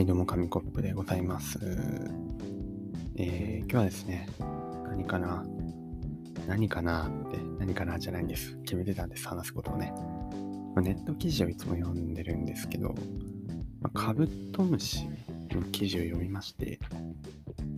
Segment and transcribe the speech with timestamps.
[0.00, 1.58] はい、どうも、紙コップでございます。
[3.16, 4.30] えー、今日はですね、
[4.88, 5.44] 何かな？
[6.48, 7.06] 何かな？
[7.06, 7.98] って、何かな？
[7.98, 8.56] じゃないんです。
[8.62, 9.92] 決めてたんです、話すことをね。
[10.74, 12.94] まあネット記事をいつも読んでるんですけど、
[13.82, 15.06] まあ、カブトムシ
[15.50, 16.80] の記事を読みまして、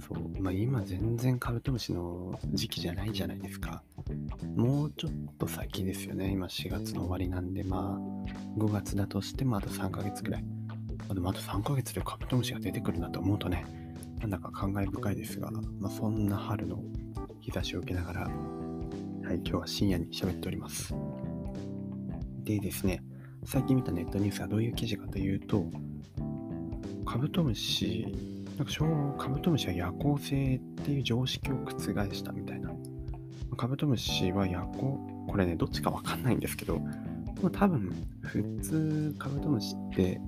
[0.06, 3.82] そう、まあ、今全然カブトムシの時期じゃないじゃないですか。
[4.54, 6.30] もうちょっと先ですよね。
[6.30, 10.44] 今4月の終わりなんで、まあ、5月だとしてもあと3ヶ月くらい。
[11.08, 13.64] あでもあと3ヶ月でカブトムシが出てくるなと思うとね、
[14.20, 16.78] なんだか感慨深いですが、まあ、そんな春の
[17.40, 18.30] 日差しを受けながら、はい、
[19.36, 20.94] 今日は深夜に喋っております。
[22.44, 23.02] でですね、
[23.44, 25.66] 最近見たネットニュースはどういう記事かというと、
[27.04, 28.06] カブトムシ、
[28.56, 28.84] なんか小
[29.18, 31.80] カブトムシは夜行性っていう常識を覆
[32.14, 32.70] したみたいな。
[33.56, 36.80] カブトムシは夜行、これね、どっちかわかんないんですけど、
[37.52, 37.92] 多分、
[38.22, 40.20] 普通カブトムシって、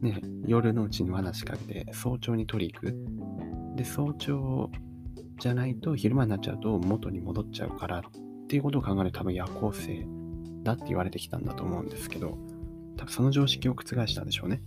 [0.00, 2.96] ね、夜のうちに罠仕掛けて早朝に取り行く。
[3.76, 4.70] で、早朝
[5.38, 8.02] じゃないと昼間になっちゃうと元に戻っちゃうからっ
[8.48, 10.06] ていうことを考えると多分夜行性
[10.62, 12.38] だって言われてきたんだと思うんですけど、
[12.96, 14.62] 多分その常識を覆したんでしょうね。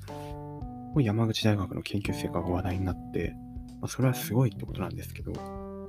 [0.99, 3.35] 山口大学の研究成果が話題になって、
[3.81, 5.33] まあ、それはすごいってことなんですけど、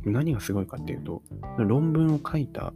[0.04, 1.22] 何がすごいかっていうと、
[1.58, 2.72] 論文を書いた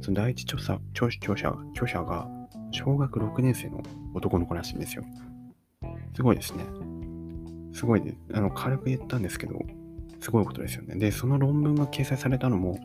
[0.00, 2.28] その第一著者著者著者が
[2.70, 3.82] 小学6年生の
[4.14, 5.04] 男の子らしいんですよ。
[6.14, 6.64] すごいですね。
[7.72, 9.58] すごいで、あの、軽く言ったんですけど、
[10.20, 10.96] すごいことですよね。
[10.96, 12.78] で、その論文が掲載されたのも、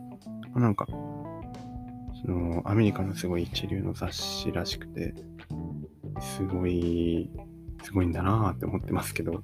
[0.55, 5.13] なんか、その、アメリカのすごい一流の雑誌らしくて、
[6.19, 7.29] すごい、
[7.83, 9.43] すごいんだなぁって思ってますけど、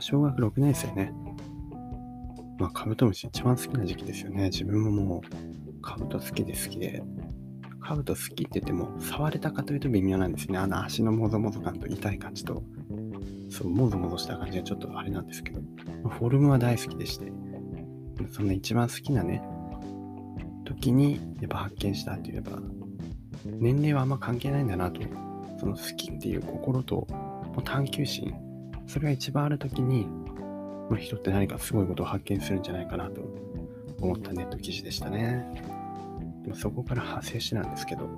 [0.00, 1.12] 小学6年生ね、
[2.58, 4.44] まあ、カブトムシ一番好きな時期ですよね。
[4.44, 5.22] 自分もも
[5.78, 7.02] う、カブト好きで好きで、
[7.86, 10.58] カブト好きって言っても、触れたかというと微妙なんですね。
[10.58, 12.64] あの足のもぞもぞ感と痛い感じと、
[13.48, 15.60] そう、もぞもぞした感じがちょっとあれなんですけど、
[16.08, 17.32] フォルムは大好きでして、
[18.32, 19.40] そんな一番好きなね、
[20.64, 22.58] 時にやっぱ発見したって言えば、
[23.44, 25.00] 年齢はあんま関係ないんだなと、
[25.60, 27.06] その好きっていう心と
[27.64, 28.34] 探求心、
[28.88, 30.08] それが一番ある時に、
[30.98, 33.20] 人って何かすごいことを発見するんじゃないかなと
[34.00, 35.75] 思ったネット記事でしたね。
[36.54, 38.08] そこから派生してなんですけど、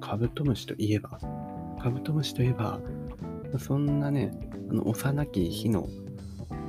[0.00, 1.18] カブトムシといえば、
[1.80, 2.80] カブトムシといえば、
[3.58, 4.32] そんなね、
[4.70, 5.88] あの幼き日の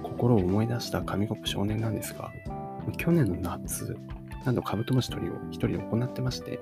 [0.03, 2.31] 心を思い出した紙コップ少年なんですが、
[2.97, 3.95] 去年の夏、
[4.45, 6.59] なんとカブトムシ取りを一人行ってまして、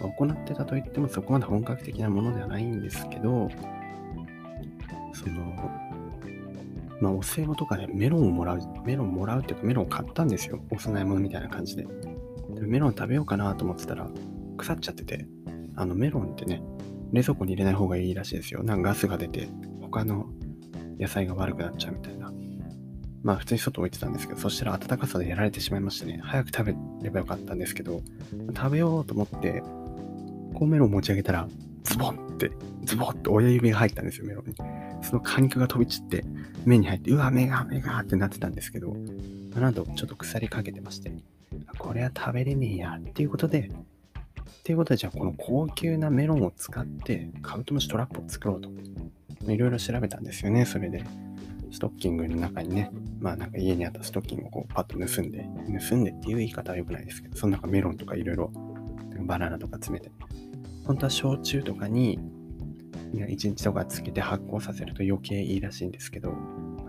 [0.00, 3.48] 行ってたといってもそこまで本格的なものではないんですけど、
[5.12, 5.70] その、
[7.00, 10.60] まあ、お歳暮とかでメロンをもらう、メロンもらうっていうかメロンを買ったんですよ。
[10.70, 11.86] お供え物みたいな感じで。
[12.70, 14.08] メロン食べようかなと思ってたら、
[14.56, 15.26] 腐っちゃってて、
[15.74, 16.62] あのメロンってね、
[17.12, 18.62] 冷蔵庫に入れない方がいいらしいですよ。
[18.62, 19.48] なんかガスが出て、
[19.80, 20.26] 他の
[20.96, 22.32] 野菜が悪くなっちゃうみたいな。
[23.24, 28.02] まあ普通に外置いてたんですけど、そしたら暖かさでやられてしまいましてね、早く食べればよかったんですけど、
[28.56, 29.64] 食べようと思って、
[30.54, 31.48] こうメロン持ち上げたら、
[31.82, 32.52] ズボンって、
[32.84, 34.54] ズボンって親指が入ったんですよ、メロンに。
[35.02, 36.24] その果肉が飛び散って、
[36.64, 38.94] 目に入って、うわ、目が、目がってなってたんですけど、
[39.56, 41.12] なんとちょっと腐りかけてまして、
[41.80, 48.70] これは食べれねえや、っていうことで、っていうことで、じゃあこの高級なメロンを使ってカブトムシトラップを作ろうと。
[49.50, 51.02] いろいろ調べたんですよね、それで。
[51.72, 55.48] ストッキングの中にね、まあなんか家にあったストッキングをこうパッと盗んで、
[55.88, 58.52] 盗んでっていう言い方は良くないですけど、その中メロンとかいろいろ
[59.22, 60.12] バナナとか詰めて、
[60.84, 62.18] 本当は焼酎とかに
[63.14, 66.34] 1日とかつけて発酵させると余計いいらしいんですけど、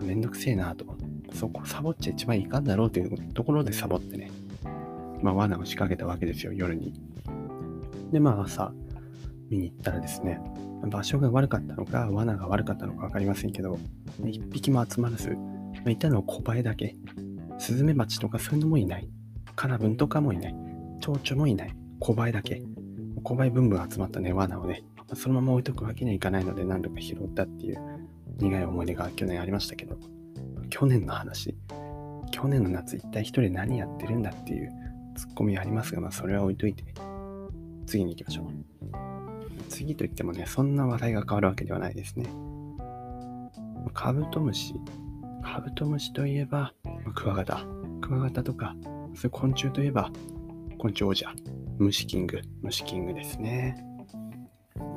[0.02, 0.84] めんどくせえなと。
[1.32, 4.30] そこサボっちゃ一番いかんだろうというところでサボってね、
[5.22, 6.92] まあ罠を仕掛けたわけですよ、夜に。
[8.10, 8.72] で、まあ朝
[9.48, 10.40] 見に行ったらですね、
[10.86, 13.78] 場所が悪かったのか、罠が悪かったのか分かりませんけど、
[14.24, 15.36] 一匹も集まらず、ま
[15.86, 16.96] あ、いたのは小バエだけ。
[17.58, 19.08] スズメバチとかそういうのもいない。
[19.54, 20.54] カナブンとかもいない。
[21.00, 21.74] 蝶々もいない。
[22.00, 22.62] 小バエだけ。
[23.22, 24.82] 小バエブンブン集まったね、罠をね、
[25.14, 27.78] そのまま置いとくわけにはいかないので何度か拾ったっていう
[28.38, 29.96] 苦い思い出が去年ありましたけど、
[30.70, 31.54] 去年の話、
[32.30, 34.72] 去年の夏一体一人何やってるんだっていう
[35.14, 36.84] ツッコミありますが、まあそれは置いといて、
[37.86, 38.46] 次に行きましょう。
[39.68, 42.26] 次といってもね、そんな話題が変わるわけではないですね。
[43.94, 44.74] カブトムシ。
[45.42, 46.72] カブトムシといえば、
[47.14, 47.66] クワガタ。
[48.00, 50.10] クワガタとか、そういう昆虫といえば、
[50.78, 51.32] 昆虫王者。
[51.78, 52.40] 虫キング。
[52.62, 53.76] 虫キングですね。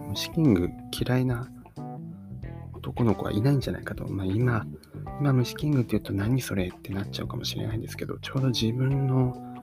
[0.09, 1.49] 虫キング嫌いな
[2.73, 4.07] 男の子はいないんじゃないかと。
[4.07, 4.65] まあ今、
[5.19, 9.54] 今虫キングって言うと何それってなっちゃうかもしれないんですけど、ちょうど自分の、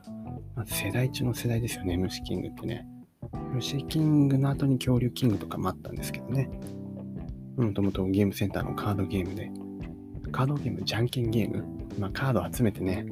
[0.62, 2.86] まあ、世代中の世代ですよね、虫キングってね。
[3.52, 6.48] 虫キングの後に恐竜キングとかもあったんですけどね。
[7.56, 9.50] もともとゲームセンターのカードゲームで、
[10.30, 11.64] カードゲーム、じゃんけんゲーム、
[11.98, 13.06] まあ、カード集めてね、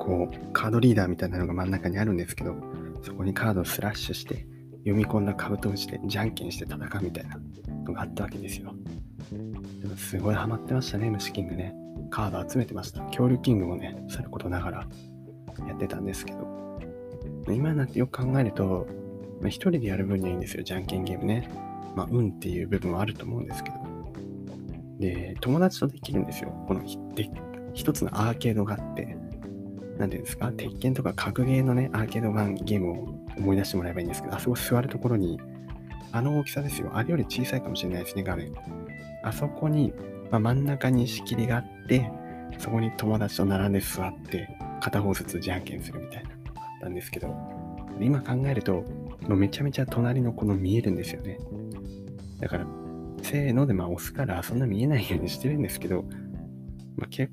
[0.00, 2.56] こう、カードリーダーみたいなのが真ん中にあるんですけど、
[3.02, 4.44] そこにカードをスラッシュして、
[4.78, 7.40] 読み込んだカブトムシでじゃんけんして戦うみたいな
[7.84, 8.74] のがあったわけですよ。
[9.30, 11.76] でもすごいハマってましたね、虫キングね。
[12.10, 13.02] カード集めてました。
[13.04, 14.88] 恐竜キングもね、さることながら
[15.66, 16.80] やってたんですけど、
[17.48, 18.86] 今なってよく考えると、
[19.40, 21.50] まあ、一人でやる分にはいいんですよ、じゃんけんゲームね。
[21.96, 23.76] まあ、運っていう部分はあると思うんですけど。
[24.98, 26.50] で、友達とできるんですよ。
[26.68, 26.82] この
[27.14, 27.30] で
[27.74, 29.16] 一つのアーケードがあって、
[29.98, 32.94] なんていうんですか、鉄拳とか格ゲーのね、アーケード版ゲームを
[33.36, 35.40] 思い出してもらえばいいんですけど、あそこ座るところに、
[36.12, 36.90] あの大きさですよ。
[36.94, 38.52] あれより小さいかもしれないですね、画面。
[39.22, 39.92] あそこに、
[40.30, 42.10] まあ、真ん中に仕切りがあって、
[42.58, 44.48] そこに友達と並んで座って、
[44.80, 47.34] 片方ずつじゃんけんするみたいな、あったんですけど、
[48.00, 48.84] 今考えると、
[49.28, 51.38] もうめちゃめちゃ隣の子の見えるんですよね。
[52.40, 52.66] だから、
[53.22, 56.04] せーのでまあ押すからそんな見えないようにしてるんですけど、
[56.96, 57.32] まあ、結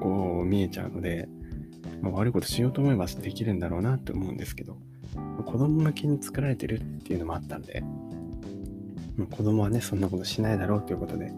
[0.00, 1.28] 構見えちゃうので、
[2.00, 4.78] まあ、悪いことしようと思えばできるんだろうなって思うんですけど、
[5.44, 7.82] 子供向けに作られてるっていうのもあったんで、
[9.16, 11.32] ま、子供はね、そんなことしないだろうということで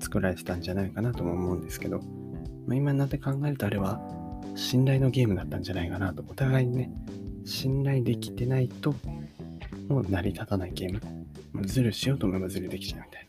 [0.00, 1.98] 作られてたんじゃないかなとも思うんですけど、
[2.66, 4.00] まあ、今になって考えるとあれは
[4.54, 6.90] 信頼のゲームだったんじゃないかなと、お互いにね、
[7.44, 8.94] 信頼できてないと
[9.88, 11.00] もう成り立たないゲーム。
[11.66, 13.28] ズルしようと思えばズルできちゃうみたい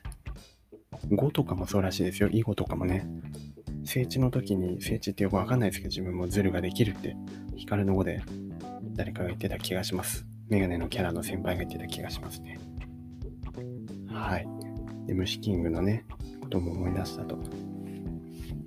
[1.12, 1.24] な。
[1.24, 2.30] 5とかもそうらしいですよ。
[2.30, 3.08] 囲碁とかもね、
[3.86, 7.16] 聖地の時に、聖地ってよくわかんないですけど、自分もズルができるって、
[7.56, 8.22] 光の語で
[8.96, 10.26] 誰かが言ってた気がします。
[10.50, 12.60] メガネのキャラの先輩が言ってた気がしますね。
[14.08, 14.48] はい。
[15.06, 16.06] で、虫キングのね、
[16.42, 17.38] ことも思い出したと。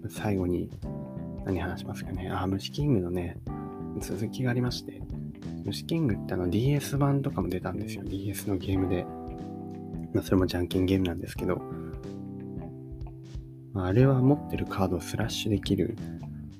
[0.08, 0.70] 最後に、
[1.50, 2.30] 何話しますかね。
[2.30, 3.36] あ、虫キングのね、
[4.00, 5.02] 続きがありまして、
[5.64, 8.04] 虫キングってあの DS 版とかも出たんですよ。
[8.04, 9.04] DS のゲームで。
[10.14, 11.60] まあ、それもじゃんけんゲームなんですけど、
[13.72, 15.96] まあ、あれは持ってるカードをスラッシュできる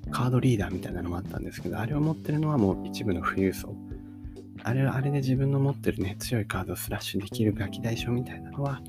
[0.09, 3.75] カードリーダーみたいなのもあったんですけど、あれを持ってるのはもう一部の富裕層。
[4.63, 8.81] あれはあれで自分の持ってるね、強いカードをスラッシュできるガキ大将みたいなのは、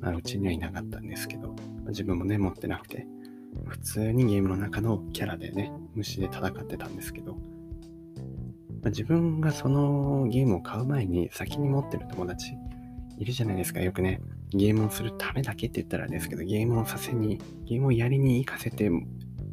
[0.00, 1.54] まあ、うちにはいなかったんですけど、
[1.88, 3.06] 自分もね、持ってなくて、
[3.66, 12.54] 普通にゲームの中のキャラでね、虫で戦ってたんですけど、まあ、自分がそのゲームを買う前に先に持ってる友達
[13.18, 14.20] いるじゃないですか、よくね。
[14.48, 18.90] ゲームをするためだけって言ったらですけど、ゲームをさせに、ゲームをやりに行かせて、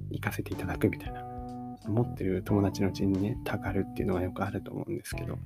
[0.09, 1.27] 行かせていただくみたいな。
[1.87, 5.37] 持ってる友達のうちにね、たかるっていうのはよくあると思うんですけど、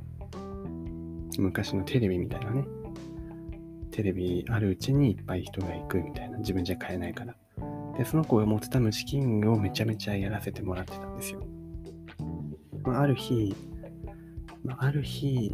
[1.38, 2.66] 昔のテレビみたいなね、
[3.92, 7.36] テレビあるうちにいっぱい人が行くみたいな、自分じゃ買えないから。
[7.98, 11.44] で、その子が持ってた虫キングをめちゃめちゃやらせてもらってたんですよ。
[12.84, 13.56] まあ、ある日、
[14.64, 15.54] まあ、ある日、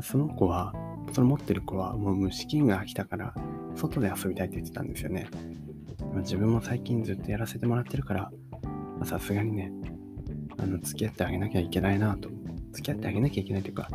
[0.00, 0.74] その子は、
[1.12, 3.34] その持ってる子はもう虫キングが来たから
[3.74, 5.28] 外で遊びたいって言ってたんですよね。
[6.16, 8.30] 自分も最近ずっとやらせてもらってるから、
[9.04, 9.72] さすがにね、
[10.58, 12.28] あの、付き合ってあげなきゃいけないなと。
[12.72, 13.88] 付き合ってあげなきゃいけないというか、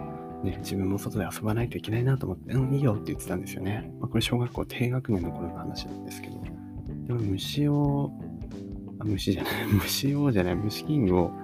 [0.43, 3.91] ね、自分も外で遊ばないといけないなと思って、うん、いいよって言ってたんですよね。
[3.99, 6.46] まあ、これ小学校低学年の頃の話なんですけど。
[7.07, 8.11] でも虫を、
[8.99, 11.41] あ、虫じゃない、 虫をじゃない、虫キングを、まあ、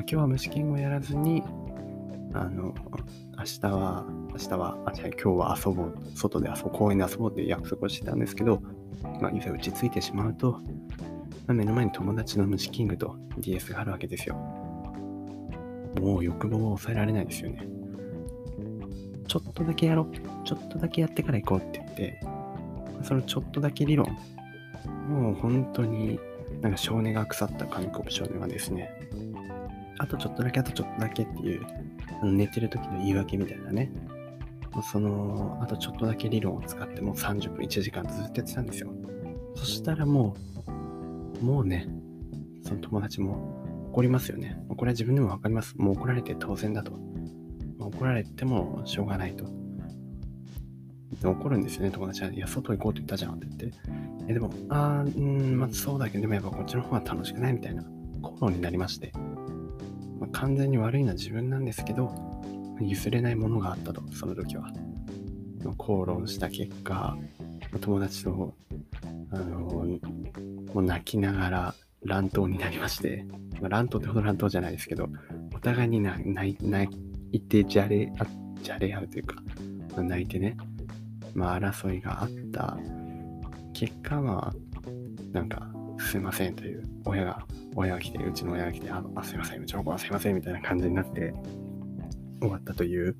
[0.00, 1.42] 今日は虫キングをやらずに、
[2.32, 2.74] あの、
[3.36, 8.62] 明日は、明日は、あ、じゃあ今日は遊ぼう、外で遊ぼう、公園で遊ぼうって約束をしてたんですけど、
[9.20, 10.52] まあ、いざ打ち着いてしまうと、
[11.46, 14.36] まあ、目の前に友達の虫キングと DS があるわけですよ。
[16.00, 17.68] もう欲望を抑えられないですよね。
[19.28, 20.46] ちょっとだけやろう。
[20.46, 22.20] ちょっとだけやってから行こうって言って、
[23.02, 24.06] そのちょっとだけ理論、
[25.08, 26.18] もう本当に
[26.60, 28.90] なんか少年が腐った紙コップ少年はですね、
[29.98, 31.66] あとちょっとだけ、あとちょっとだけっていう、
[32.22, 33.90] あの寝てる時の言い訳みたいなね。
[34.82, 38.90] その、あとちょっとだけ理論を使ってもう30分、1時間ずっとやってたんですよ。
[39.54, 40.36] そしたらも
[41.40, 41.86] う、もうね、
[42.62, 44.58] その友達も怒りますよね。
[44.76, 45.76] これは自分でもわかります。
[45.78, 46.98] もう怒られて当然だと。
[47.78, 49.63] 怒られてもしょうがないと。
[51.24, 52.30] で怒るんですよね、友達は。
[52.30, 53.78] いや、外行こうって言ったじゃんって言って。
[54.28, 57.82] え、でも、あー、うん、まあそうだけど、でもやっぱこっちの方が楽しくないみたいな
[58.22, 59.12] 口論になりまして。
[60.20, 62.14] まあ、完全に悪いのは自分なんですけど、
[62.80, 64.70] 譲れないものがあったと、その時は。
[65.78, 67.16] 口論した結果、
[67.80, 68.54] 友達と、
[69.30, 73.26] あの、もう泣きながら乱闘になりまして、
[73.60, 75.08] まあ、乱闘ってほど乱闘じゃないですけど、
[75.54, 76.58] お互いに泣
[77.32, 78.26] いてじゃれ、あ
[78.62, 79.36] じゃれ合うというか、
[79.96, 80.56] 泣いてね、
[81.34, 82.78] まあ争いがあった
[83.72, 84.54] 結果は、
[85.32, 87.44] なんか、すいませんという、親が
[87.76, 91.34] 親が来て、うちの親が来て、あ、あすいません、うちの子はすいません、みたいな感じになって
[92.40, 93.16] 終わったという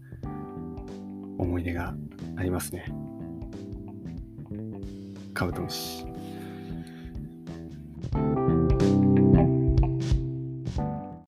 [1.39, 1.95] 思い出が
[2.37, 2.87] ありますね。
[5.35, 6.14] カブトムシ。